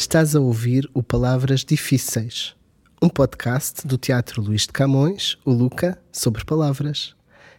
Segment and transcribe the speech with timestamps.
[0.00, 2.56] Estás a ouvir o Palavras Difíceis,
[3.02, 7.14] um podcast do Teatro Luís de Camões, o Luca, sobre palavras.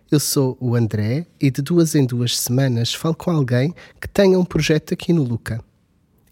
[0.09, 4.39] Eu sou o André e de duas em duas semanas falo com alguém que tenha
[4.39, 5.63] um projeto aqui no Luca.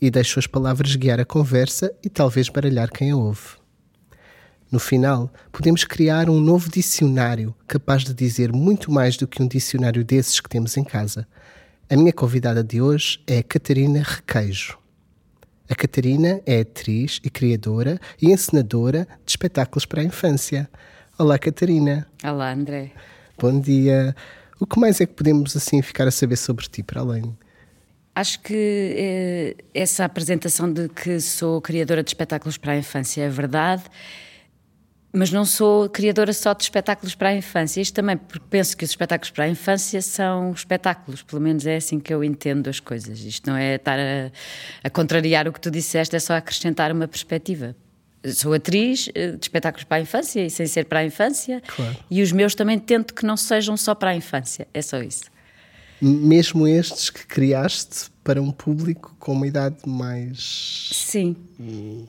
[0.02, 3.60] E deixo as palavras guiar a conversa e talvez baralhar quem a ouve.
[4.72, 9.48] No final, podemos criar um novo dicionário capaz de dizer muito mais do que um
[9.48, 11.28] dicionário desses que temos em casa.
[11.88, 14.80] A minha convidada de hoje é Catarina Requeijo.
[15.70, 20.68] A Catarina é atriz e criadora e encenadora de espetáculos para a infância.
[21.16, 22.08] Olá, Catarina.
[22.24, 22.90] Olá, André.
[23.38, 24.16] Bom dia.
[24.60, 27.38] O que mais é que podemos assim ficar a saber sobre ti, para além?
[28.16, 33.30] Acho que eh, essa apresentação de que sou criadora de espetáculos para a infância é
[33.30, 33.84] verdade
[35.12, 37.82] mas não sou criadora só de espetáculos para a infância.
[37.82, 41.78] Isto também porque penso que os espetáculos para a infância são espetáculos, pelo menos é
[41.78, 43.20] assim que eu entendo as coisas.
[43.20, 44.32] Isto não é estar a,
[44.84, 47.76] a contrariar o que tu disseste, é só acrescentar uma perspectiva.
[48.24, 51.96] Sou atriz eh, de espetáculos para a infância e sem ser para a infância, claro.
[52.12, 55.24] e os meus também tento que não sejam só para a infância, é só isso.
[56.02, 60.90] Mesmo estes que criaste para um público com uma idade mais.
[60.92, 61.36] Sim.
[61.60, 62.06] Hum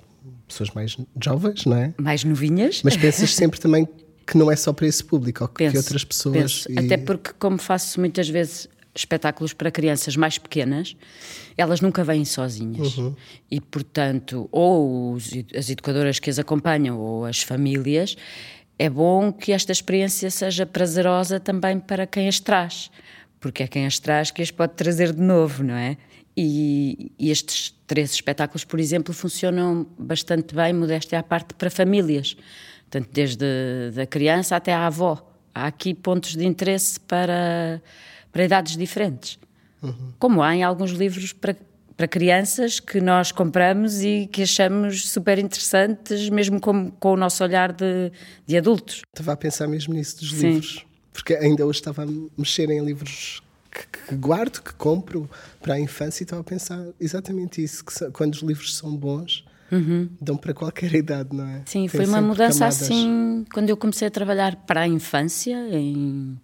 [0.46, 1.94] pessoas mais jovens, não é?
[1.98, 2.82] Mais novinhas.
[2.82, 3.88] Mas pensas sempre também
[4.26, 6.64] que não é só para esse público, ou que outras pessoas.
[6.68, 6.78] E...
[6.78, 10.96] Até porque, como faço muitas vezes espetáculos para crianças mais pequenas,
[11.56, 12.96] elas nunca vêm sozinhas.
[12.96, 13.14] Uhum.
[13.50, 18.16] E, portanto, ou os, as educadoras que as acompanham, ou as famílias,
[18.78, 22.90] é bom que esta experiência seja prazerosa também para quem as traz,
[23.38, 25.96] porque é quem as traz que as pode trazer de novo, não é?
[26.36, 32.36] E, e, estes três espetáculos, por exemplo, funcionam bastante bem, modéstia à parte, para famílias.
[32.88, 33.44] Portanto, desde
[34.00, 35.26] a criança até à avó.
[35.54, 37.82] Há aqui pontos de interesse para,
[38.32, 39.38] para idades diferentes.
[39.82, 40.12] Uhum.
[40.18, 41.56] Como há em alguns livros para,
[41.96, 47.42] para crianças que nós compramos e que achamos super interessantes, mesmo com, com o nosso
[47.42, 48.12] olhar de,
[48.46, 49.02] de adultos.
[49.12, 50.52] Estava a pensar mesmo nisso dos Sim.
[50.52, 50.86] livros.
[51.12, 52.06] Porque ainda hoje estava a
[52.38, 55.28] mexer em livros que, que, guardo, que compro
[55.60, 59.44] para a infância e estava a pensar exatamente isso, que quando os livros são bons,
[59.70, 60.08] uhum.
[60.20, 61.62] dão para qualquer idade, não é?
[61.66, 62.82] Sim, Tem foi uma mudança camadas.
[62.82, 66.38] assim, quando eu comecei a trabalhar para a infância, em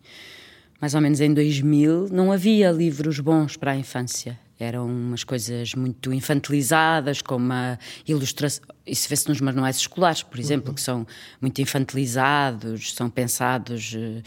[0.81, 4.39] mais ou menos em 2000, não havia livros bons para a infância.
[4.59, 8.65] Eram umas coisas muito infantilizadas, como a ilustração.
[8.87, 10.75] Isso vê-se nos manuais escolares, por exemplo, uhum.
[10.75, 11.07] que são
[11.41, 14.23] muito infantilizados, são pensados uh,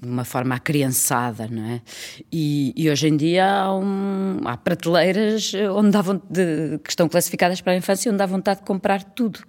[0.00, 1.80] de uma forma acriançada, não é?
[2.30, 7.60] E, e hoje em dia há, um, há prateleiras onde dá de, que estão classificadas
[7.60, 9.40] para a infância onde dá vontade de comprar tudo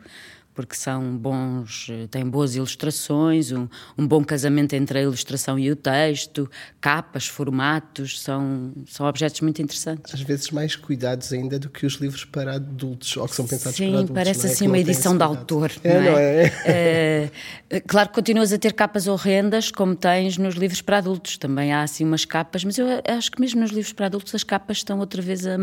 [0.56, 3.68] porque são bons, têm boas ilustrações, um,
[3.98, 6.50] um, bom casamento entre a ilustração e o texto,
[6.80, 10.14] capas, formatos, são, são objetos muito interessantes.
[10.14, 13.76] Às vezes mais cuidados ainda do que os livros para adultos, ou que são pensados
[13.76, 14.08] Sim, para adultos.
[14.08, 14.50] Sim, parece é?
[14.50, 15.72] assim uma edição de autor.
[15.84, 16.12] É, não é?
[16.12, 17.32] Não é?
[17.70, 17.80] é?
[17.86, 21.38] claro que continuas a ter capas horrendas, como tens nos livros para adultos.
[21.38, 24.44] Também há assim umas capas, mas eu acho que mesmo nos livros para adultos as
[24.44, 25.58] capas estão outra vez a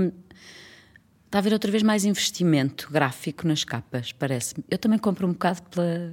[1.32, 4.62] Está a haver outra vez mais investimento gráfico nas capas, parece-me.
[4.70, 6.12] Eu também compro um bocado pela,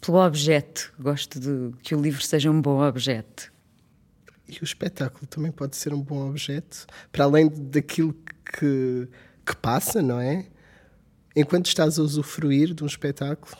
[0.00, 0.92] pelo objeto.
[0.98, 3.52] Gosto de que o livro seja um bom objeto.
[4.48, 8.12] E o espetáculo também pode ser um bom objeto, para além daquilo
[8.58, 9.06] que,
[9.46, 10.48] que passa, não é?
[11.36, 13.56] Enquanto estás a usufruir de um espetáculo,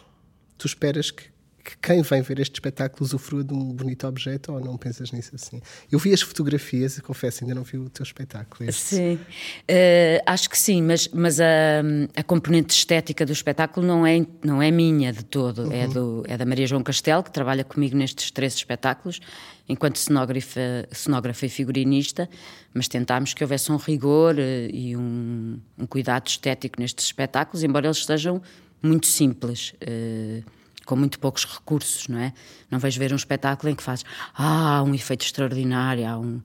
[0.59, 1.31] tu esperas que
[1.65, 5.35] que quem vem ver este espetáculo usufrua de um bonito objeto ou não pensas nisso
[5.35, 5.63] assim?
[5.91, 8.69] Eu vi as fotografias e confesso, ainda não vi o teu espetáculo.
[8.69, 8.97] Este.
[8.97, 11.81] Sim, uh, acho que sim, mas, mas a,
[12.15, 15.73] a componente estética do espetáculo não é, não é minha de todo, é uhum.
[15.73, 19.21] é, do, é da Maria João Castelo, que trabalha comigo nestes três espetáculos,
[19.67, 22.29] enquanto cenógrafa, cenógrafa e figurinista,
[22.75, 27.87] mas tentámos que houvesse um rigor uh, e um, um, cuidado estético nestes espetáculos, embora
[27.87, 28.43] eles sejam
[28.83, 29.73] muito simples.
[29.81, 30.45] Uh,
[30.85, 32.33] com muito poucos recursos, não é?
[32.71, 34.05] Não vejo ver um espetáculo em que fazes
[34.35, 36.41] ah, um efeito extraordinário, há um,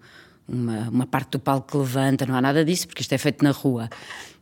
[0.48, 3.44] uma, uma parte do palco que levanta, não há nada disso, porque isto é feito
[3.44, 3.90] na rua.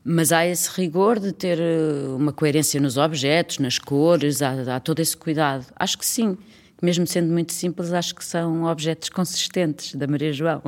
[0.03, 4.79] Mas há esse rigor de ter eh, uma coerência nos objetos, nas cores, há, há
[4.79, 5.65] todo esse cuidado.
[5.75, 6.37] Acho que sim,
[6.81, 10.61] mesmo sendo muito simples, acho que são objetos consistentes da Maria João.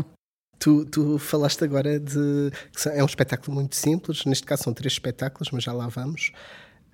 [0.59, 4.91] Tu, tu, falaste agora de que é um espetáculo muito simples, neste caso são três
[4.91, 6.33] espetáculos, mas já lá vamos.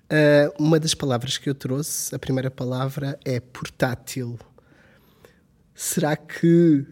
[0.06, 4.38] Uh, uma das palavras que eu trouxe, a primeira palavra é portátil.
[5.74, 6.86] Será que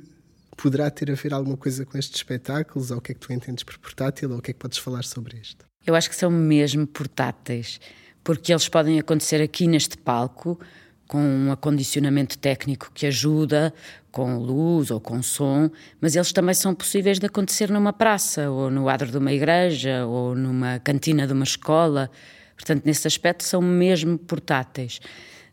[0.56, 2.90] poderá ter a ver alguma coisa com estes espetáculos?
[2.90, 4.32] Ou o que é que tu entendes por portátil?
[4.32, 5.64] Ou o que é que podes falar sobre isto?
[5.86, 7.78] Eu acho que são mesmo portáteis,
[8.22, 10.58] porque eles podem acontecer aqui neste palco
[11.06, 13.72] com um acondicionamento técnico que ajuda,
[14.10, 15.70] com luz ou com som,
[16.00, 20.06] mas eles também são possíveis de acontecer numa praça, ou no adro de uma igreja,
[20.06, 22.10] ou numa cantina de uma escola.
[22.54, 25.00] Portanto, nesse aspecto, são mesmo portáteis.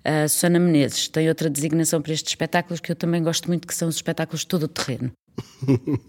[0.03, 3.75] A Susana Menezes tem outra designação para estes espetáculos que eu também gosto muito, que
[3.75, 5.11] são os espetáculos todo o terreno.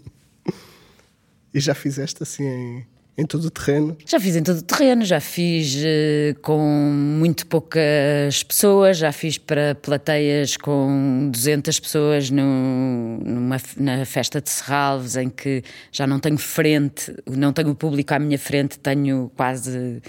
[1.53, 2.87] e já fizeste assim em,
[3.19, 3.95] em todo o terreno?
[4.03, 9.37] Já fiz em todo o terreno, já fiz uh, com muito poucas pessoas, já fiz
[9.37, 16.19] para plateias com 200 pessoas no, numa, na festa de Serralves, em que já não
[16.19, 20.01] tenho frente, não tenho público à minha frente, tenho quase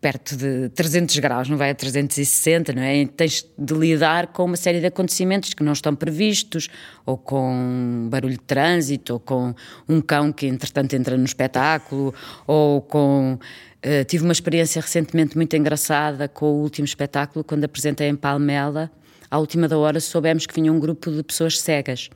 [0.00, 3.04] perto de 300 graus, não vai a 360, não é?
[3.06, 6.68] tens de lidar com uma série de acontecimentos que não estão previstos,
[7.04, 9.54] ou com barulho de trânsito, ou com
[9.88, 12.14] um cão que entretanto entra no espetáculo,
[12.46, 13.38] ou com.
[13.78, 18.90] Uh, tive uma experiência recentemente muito engraçada com o último espetáculo, quando apresentei em Palmela.
[19.30, 22.08] À última da hora soubemos que vinha um grupo de pessoas cegas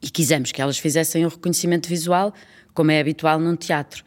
[0.00, 2.32] e quisemos que elas fizessem o reconhecimento visual,
[2.72, 4.04] como é habitual num teatro.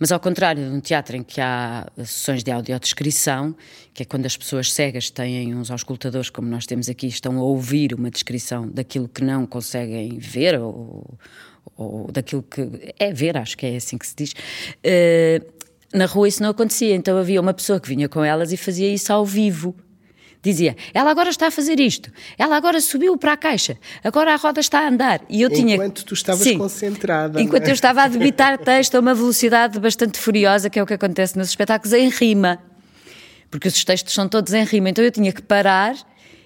[0.00, 3.54] Mas ao contrário de um teatro em que há sessões de audiodescrição,
[3.92, 7.42] que é quando as pessoas cegas têm uns auscultadores, como nós temos aqui, estão a
[7.42, 11.18] ouvir uma descrição daquilo que não conseguem ver ou,
[11.76, 14.32] ou daquilo que é ver, acho que é assim que se diz.
[14.32, 15.60] Uh,
[15.92, 18.88] na rua isso não acontecia, então havia uma pessoa que vinha com elas e fazia
[18.88, 19.76] isso ao vivo
[20.42, 24.36] dizia: ela agora está a fazer isto, ela agora subiu para a caixa, agora a
[24.36, 25.20] roda está a andar.
[25.28, 25.74] E eu enquanto tinha.
[25.76, 27.40] Enquanto tu estavas Sim, concentrada.
[27.40, 27.70] Enquanto é?
[27.70, 31.36] eu estava a debitar texto a uma velocidade bastante furiosa, que é o que acontece
[31.36, 32.58] nos espetáculos, em rima.
[33.50, 35.96] Porque os textos são todos em rima, então eu tinha que parar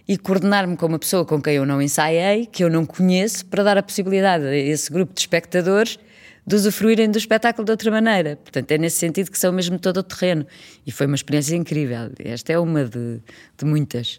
[0.08, 3.62] e coordenar-me com uma pessoa com quem eu não ensaiei, que eu não conheço, para
[3.62, 5.98] dar a possibilidade a esse grupo de espectadores
[6.46, 8.36] de usufruírem do espetáculo de outra maneira.
[8.36, 10.46] Portanto, é nesse sentido que são mesmo todo o terreno.
[10.86, 12.10] E foi uma experiência incrível.
[12.18, 13.20] Esta é uma de,
[13.56, 14.18] de muitas.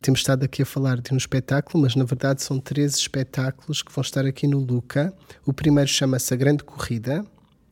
[0.00, 3.92] Temos estado aqui a falar de um espetáculo, mas na verdade são três espetáculos que
[3.92, 5.14] vão estar aqui no Luca.
[5.46, 7.24] O primeiro chama-se A Grande Corrida,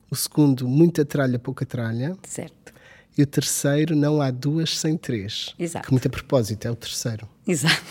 [0.08, 2.16] o segundo, Muita Tralha, Pouca Tralha.
[2.22, 2.72] Certo.
[3.18, 5.54] E o terceiro, Não Há Duas Sem Três.
[5.58, 5.86] Exato.
[5.86, 7.28] Que muito a propósito, é o terceiro.
[7.46, 7.82] Exato.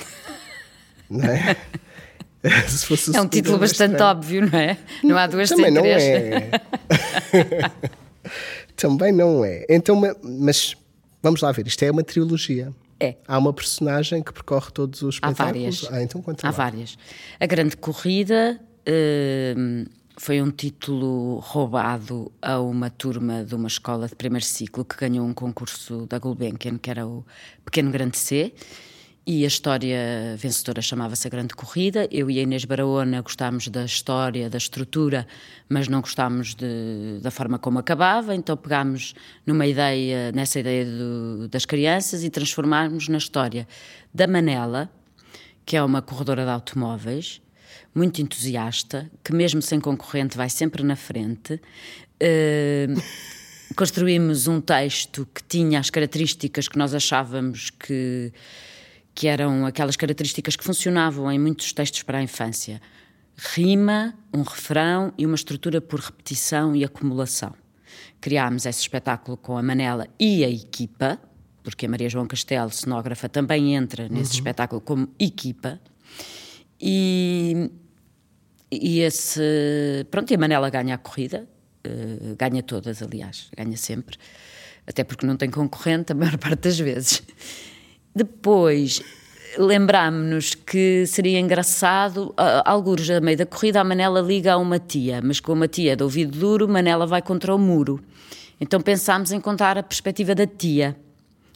[1.10, 1.58] Não é?
[3.14, 4.12] é um título bastante estranho.
[4.12, 4.78] óbvio, não é?
[5.04, 6.04] Não há duas Também três.
[6.04, 6.52] É.
[8.76, 9.66] Também não é.
[9.70, 10.76] Então, mas
[11.22, 12.74] vamos lá ver, isto é uma trilogia.
[13.00, 13.16] É.
[13.28, 15.86] Há uma personagem que percorre todos os espetáculos?
[15.86, 15.90] Há várias.
[15.92, 16.98] Ah, então Há várias.
[17.40, 24.16] A Grande Corrida uh, foi um título roubado a uma turma de uma escola de
[24.16, 27.26] primeiro ciclo que ganhou um concurso da Gulbenkian, que era o
[27.64, 28.54] Pequeno Grande C,
[29.32, 32.08] e a história vencedora chamava-se A Grande Corrida.
[32.12, 35.28] Eu e a Inês Barahona gostámos da história, da estrutura,
[35.70, 39.14] mas não gostámos de, da forma como acabava, então pegámos
[39.46, 43.68] numa ideia, nessa ideia do, das crianças e transformámos na história
[44.12, 44.90] da Manela,
[45.64, 47.40] que é uma corredora de automóveis,
[47.94, 51.62] muito entusiasta, que mesmo sem concorrente vai sempre na frente.
[52.20, 53.00] Uh,
[53.78, 58.34] construímos um texto que tinha as características que nós achávamos que
[59.20, 62.82] que eram aquelas características que funcionavam em muitos textos para a infância:
[63.36, 67.54] rima, um refrão e uma estrutura por repetição e acumulação.
[68.22, 71.20] Criámos esse espetáculo com a Manela e a equipa,
[71.62, 74.38] porque a Maria João Castelo, cenógrafa, também entra nesse uhum.
[74.38, 75.82] espetáculo como equipa.
[76.80, 77.70] E,
[78.72, 79.42] e esse.
[80.10, 81.46] Pronto, e a Manela ganha a corrida,
[81.86, 84.16] uh, ganha todas, aliás, ganha sempre,
[84.88, 87.22] até porque não tem concorrente a maior parte das vezes.
[88.16, 89.02] Depois
[89.60, 94.80] lembrámos-nos que seria engraçado, uh, alguns a meio da corrida, a Manela liga a uma
[94.80, 98.02] tia, mas com uma tia de ouvido duro, Manela vai contra o muro.
[98.60, 100.96] Então pensámos em contar a perspectiva da tia,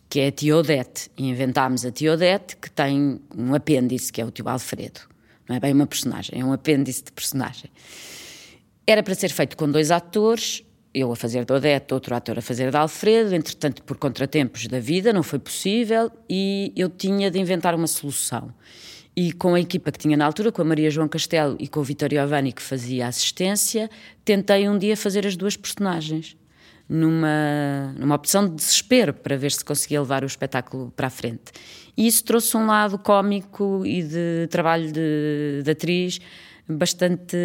[0.09, 4.21] que é a tia Odete, e inventámos a tia Odete, que tem um apêndice, que
[4.21, 4.99] é o tio Alfredo.
[5.47, 7.71] Não é bem uma personagem, é um apêndice de personagem.
[8.85, 10.61] Era para ser feito com dois atores,
[10.93, 14.79] eu a fazer de Odete, outro ator a fazer de Alfredo, entretanto, por contratempos da
[14.79, 18.53] vida, não foi possível e eu tinha de inventar uma solução.
[19.15, 21.79] E com a equipa que tinha na altura, com a Maria João Castelo e com
[21.79, 23.89] o Vitório Avani, que fazia assistência,
[24.23, 26.35] tentei um dia fazer as duas personagens,
[26.87, 31.51] numa, numa opção de desespero, para ver se conseguia levar o espetáculo para a frente.
[31.95, 36.19] E isso trouxe um lado cómico e de trabalho de, de atriz
[36.67, 37.37] bastante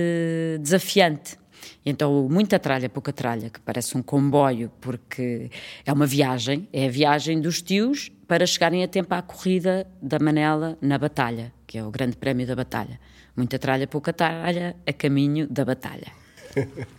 [0.61, 1.37] desafiante
[1.85, 5.51] então, muita tralha, pouca tralha, que parece um comboio, porque
[5.85, 10.19] é uma viagem, é a viagem dos tios para chegarem a tempo à corrida da
[10.19, 13.01] Manela na Batalha, que é o grande prémio da Batalha.
[13.37, 16.13] Muita tralha, pouca tralha, a caminho da Batalha.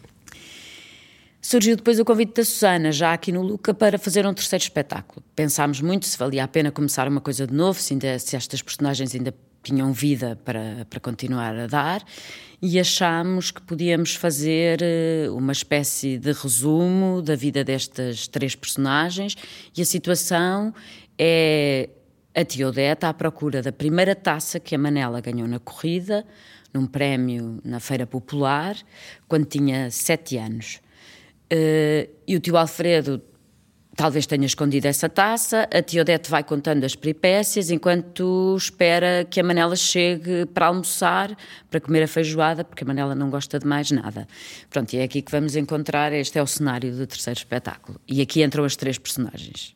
[1.49, 5.23] surgiu depois o convite da Susana, já aqui no Luca, para fazer um terceiro espetáculo.
[5.35, 8.61] Pensámos muito se valia a pena começar uma coisa de novo, se, ainda, se estas
[8.61, 9.33] personagens ainda
[9.69, 12.03] tinham vida para, para continuar a dar,
[12.61, 19.35] e achámos que podíamos fazer eh, uma espécie de resumo da vida destas três personagens,
[19.75, 20.73] e a situação
[21.17, 21.89] é
[22.35, 26.25] a tia Odete à procura da primeira taça que a Manela ganhou na corrida,
[26.73, 28.75] num prémio na Feira Popular,
[29.27, 30.79] quando tinha sete anos.
[31.51, 33.21] Uh, e o tio Alfredo
[33.99, 39.41] talvez tenha escondido essa taça, a tia Odete vai contando as peripécias enquanto espera que
[39.41, 41.35] a Manela chegue para almoçar,
[41.69, 44.25] para comer a feijoada, porque a Manela não gosta de mais nada.
[44.69, 47.99] Pronto, e é aqui que vamos encontrar, este é o cenário do terceiro espetáculo.
[48.07, 49.75] E aqui entram as três personagens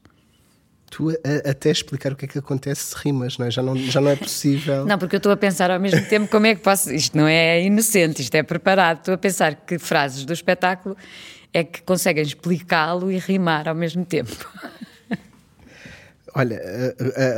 [0.90, 3.52] tu a, até explicar o que é que acontece se rimas, não é?
[3.52, 4.86] Já, não, já não é possível.
[4.86, 6.94] Não, porque eu estou a pensar ao mesmo tempo como é que posso.
[6.94, 9.00] Isto não é inocente, isto é preparado.
[9.00, 10.96] Estou a pensar que frases do espetáculo
[11.54, 14.36] é que conseguem explicá-lo e rimar ao mesmo tempo.
[16.36, 16.60] Olha,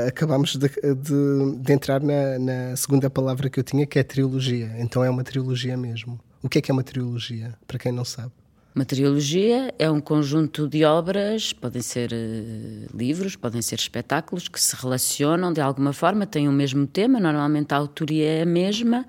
[0.08, 4.74] acabámos de, de, de entrar na, na, segunda palavra que eu tinha, que é trilogia.
[4.80, 6.18] Então é uma trilogia mesmo.
[6.42, 8.32] O que é que é uma trilogia, para quem não sabe?
[8.74, 14.62] Uma trilogia é um conjunto de obras, podem ser uh, livros, podem ser espetáculos, que
[14.62, 19.06] se relacionam de alguma forma, têm o mesmo tema, normalmente a autoria é a mesma.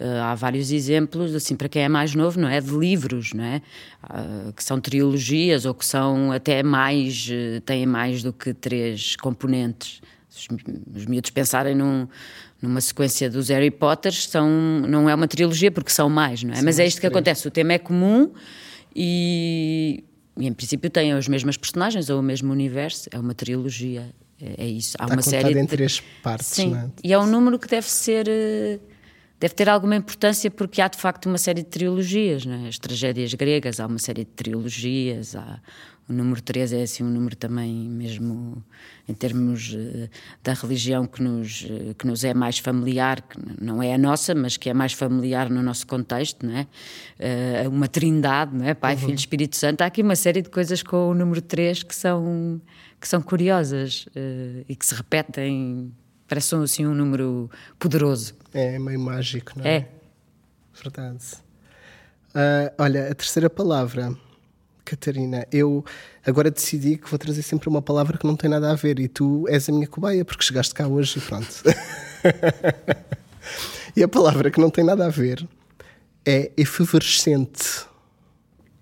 [0.00, 2.58] Uh, há vários exemplos, assim, para quem é mais novo, não é?
[2.58, 3.60] De livros, não é?
[4.04, 7.28] Uh, que são trilogias ou que são até mais,
[7.66, 10.00] têm mais do que três componentes.
[10.30, 10.48] Os,
[10.94, 12.08] os miúdos pensarem num,
[12.62, 14.48] numa sequência dos Harry Potter, são,
[14.86, 16.56] não é uma trilogia porque são mais, não é?
[16.56, 18.30] Sim, Mas é isto que acontece, o tema é comum
[18.94, 20.04] e,
[20.36, 24.64] e, em princípio têm as mesmas personagens ou o mesmo universo, é uma trilogia, é,
[24.64, 24.96] é isso.
[24.98, 25.68] Há Está uma série em de...
[25.68, 26.88] três partes, Sim, é?
[27.02, 28.78] e é um número que deve ser eh,
[29.40, 32.68] deve ter alguma importância porque há de facto uma série de trilogias, é?
[32.68, 35.60] as tragédias gregas, há uma série de trilogias, há
[36.10, 38.64] o número 3 é assim um número também mesmo
[39.08, 40.10] em termos uh,
[40.42, 44.34] da religião que nos, uh, que nos é mais familiar, que não é a nossa,
[44.34, 46.66] mas que é mais familiar no nosso contexto, não é?
[47.64, 48.74] Uh, uma trindade, não é?
[48.74, 49.00] Pai, uhum.
[49.00, 49.82] Filho, Espírito Santo.
[49.82, 52.60] Há aqui uma série de coisas com o número 3 que são,
[53.00, 54.06] que são curiosas
[54.68, 55.92] e que se repetem,
[56.30, 58.34] parece assim um número poderoso.
[58.54, 59.74] É meio mágico, não é?
[59.74, 59.88] É.
[60.80, 61.24] Verdade.
[62.78, 64.16] olha, a terceira palavra
[64.84, 65.84] Catarina, eu
[66.24, 69.08] agora decidi que vou trazer sempre uma palavra que não tem nada a ver e
[69.08, 71.62] tu és a minha cobaia porque chegaste cá hoje e pronto.
[73.96, 75.46] e a palavra que não tem nada a ver
[76.24, 77.84] é efervescente.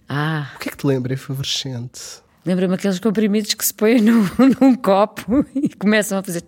[0.07, 0.52] Ah.
[0.57, 2.23] O que é que te lembra efervescente?
[2.45, 4.26] Lembra-me aqueles comprimidos que se põem num,
[4.61, 6.43] num copo e começam a fazer.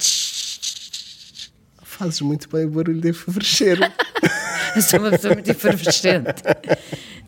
[2.01, 3.79] Fazes muito bem o barulho de efervescer.
[4.75, 6.43] Eu sou uma pessoa muito efervescente.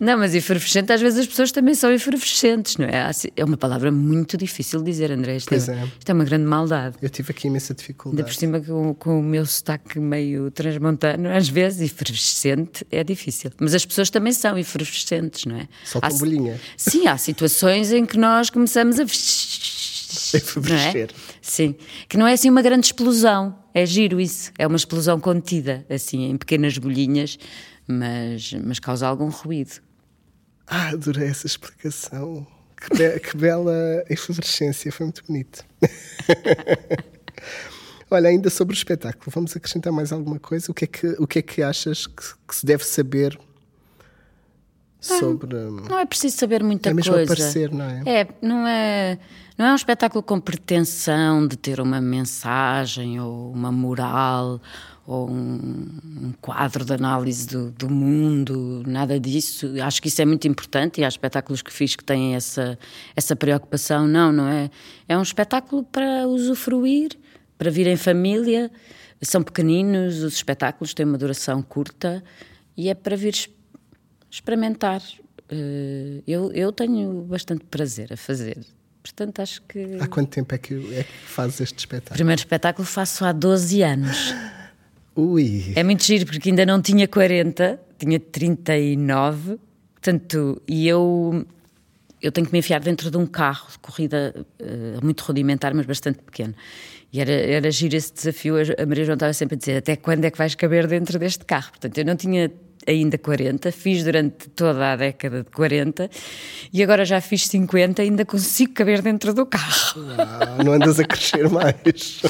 [0.01, 3.11] Não, mas efervescente, às vezes as pessoas também são efervescentes, não é?
[3.37, 5.37] É uma palavra muito difícil de dizer, André.
[5.37, 5.85] Isto, pois é, é.
[5.85, 6.97] isto é uma grande maldade.
[7.03, 8.23] Eu tive aqui imensa dificuldade.
[8.23, 13.51] Ainda por cima com, com o meu sotaque meio transmontano, às vezes efervescente é difícil.
[13.61, 15.69] Mas as pessoas também são efervescentes, não é?
[15.85, 16.59] Soltam há, bolinha.
[16.79, 19.05] Sim, há situações em que nós começamos a.
[20.35, 21.11] Efervescer.
[21.11, 21.33] É?
[21.41, 21.75] Sim.
[22.09, 23.59] Que não é assim uma grande explosão.
[23.75, 24.53] É giro isso.
[24.59, 27.39] É uma explosão contida, assim, em pequenas bolhinhas,
[27.87, 29.81] mas, mas causa algum ruído.
[30.67, 32.47] Ah, adorei essa explicação.
[32.77, 35.65] Que, be que bela efervescência, foi muito bonito.
[38.11, 40.71] Olha, ainda sobre o espetáculo, vamos acrescentar mais alguma coisa?
[40.71, 43.39] O que é que, o que, é que achas que, que se deve saber
[45.03, 45.57] sobre.
[45.57, 47.33] Não é preciso saber muita é mesmo coisa.
[47.33, 48.03] Aparecer, não é?
[48.07, 49.19] É, não é.
[49.59, 54.61] Não é um espetáculo com pretensão de ter uma mensagem ou uma moral
[55.07, 55.89] ou um,
[56.23, 59.75] um quadro de análise do, do, mundo, nada disso.
[59.83, 62.79] Acho que isso é muito importante e há espetáculos que fiz que têm essa,
[63.17, 64.07] essa preocupação.
[64.07, 64.71] Não, não é?
[65.09, 67.11] É um espetáculo para usufruir,
[67.59, 68.71] para vir em família.
[69.21, 72.23] São pequeninos, os espetáculos têm uma duração curta
[72.77, 73.35] e é para vir
[74.33, 75.03] experimentar.
[75.51, 78.59] Eh, eu, eu tenho bastante prazer a fazer.
[79.03, 79.99] Portanto, acho que.
[80.01, 82.15] Há quanto tempo é que, é que fazes este espetáculo?
[82.15, 84.35] O primeiro espetáculo faço há 12 anos.
[85.15, 85.73] Ui!
[85.77, 89.59] É muito giro, porque ainda não tinha 40, tinha 39.
[89.93, 91.45] Portanto, e eu,
[92.21, 95.85] eu tenho que me enfiar dentro de um carro de corrida uh, muito rudimentar, mas
[95.85, 96.55] bastante pequeno.
[97.13, 98.55] E era, era giro esse desafio.
[98.57, 101.45] A Maria João estava sempre a dizer: até quando é que vais caber dentro deste
[101.45, 101.71] carro?
[101.71, 102.51] Portanto, eu não tinha
[102.87, 106.11] ainda 40, fiz durante toda a década de 40
[106.73, 109.95] e agora já fiz 50 ainda consigo caber dentro do carro.
[109.97, 112.23] Uau, não andas a crescer mais.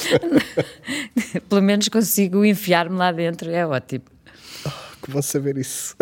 [1.49, 4.05] Pelo menos consigo enfiar-me lá dentro, é ótimo.
[4.67, 4.71] Oh,
[5.03, 5.97] que bom saber isso.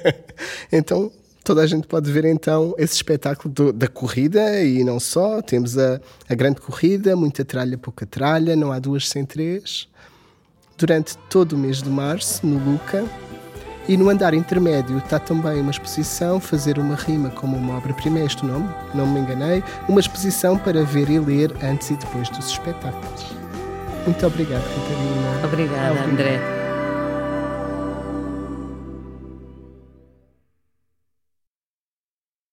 [0.72, 1.12] então,
[1.44, 5.42] toda a gente pode ver então esse espetáculo do, da corrida e não só.
[5.42, 9.88] Temos a, a grande corrida, muita tralha, pouca tralha, não há duas sem três.
[10.76, 13.04] Durante todo o mês de março, no Luca.
[13.86, 18.24] E no andar intermédio está também uma exposição, fazer uma rima como uma obra-prima, é
[18.24, 22.30] este o nome, não me enganei, uma exposição para ver e ler antes e depois
[22.30, 23.34] dos espetáculos.
[24.06, 25.46] Muito obrigado, Catarina.
[25.46, 26.10] Obrigada, Obrigado.
[26.10, 26.63] André.